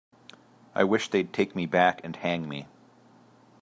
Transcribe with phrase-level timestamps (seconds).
[0.73, 2.65] I wish they'd take me back and hang me.